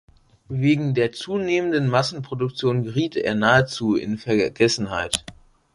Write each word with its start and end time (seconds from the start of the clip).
Wegen 0.49 0.95
der 0.95 1.11
zunehmenden 1.11 1.87
Massenproduktion 1.87 2.81
geriet 2.81 3.15
er 3.15 3.35
nahezu 3.35 3.93
in 3.95 4.17
Vergessenheit. 4.17 5.23